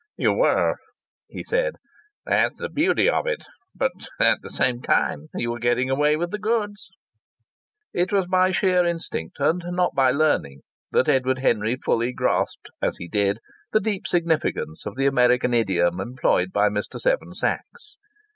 "You 0.17 0.33
were," 0.33 0.77
he 1.27 1.43
said. 1.43 1.75
"That's 2.25 2.57
the 2.57 2.69
beauty 2.69 3.07
of 3.07 3.27
it. 3.27 3.43
But 3.75 3.91
at 4.19 4.39
the 4.41 4.49
same 4.49 4.81
time 4.81 5.27
you 5.35 5.51
were 5.51 5.59
getting 5.59 5.91
away 5.91 6.15
with 6.17 6.31
the 6.31 6.39
goods!" 6.39 6.89
It 7.93 8.11
was 8.11 8.25
by 8.25 8.49
sheer 8.49 8.83
instinct, 8.83 9.39
and 9.39 9.63
not 9.63 9.93
by 9.93 10.09
learning, 10.09 10.61
that 10.89 11.07
Edward 11.07 11.37
Henry 11.37 11.75
fully 11.75 12.13
grasped, 12.13 12.69
as 12.81 12.97
he 12.97 13.07
did, 13.07 13.37
the 13.73 13.79
deep 13.79 14.07
significance 14.07 14.87
of 14.87 14.95
the 14.95 15.05
American 15.05 15.53
idiom 15.53 15.99
employed 16.01 16.51
by 16.51 16.67
Mr. 16.67 16.99
Seven 16.99 17.35
Sachs. 17.35 17.97